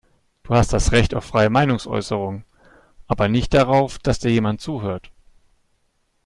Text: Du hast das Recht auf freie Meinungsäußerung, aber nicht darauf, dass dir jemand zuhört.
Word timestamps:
Du 0.41 0.55
hast 0.55 0.73
das 0.73 0.93
Recht 0.93 1.13
auf 1.13 1.25
freie 1.25 1.51
Meinungsäußerung, 1.51 2.43
aber 3.05 3.27
nicht 3.27 3.53
darauf, 3.53 3.99
dass 3.99 4.17
dir 4.17 4.31
jemand 4.31 4.59
zuhört. 4.59 5.11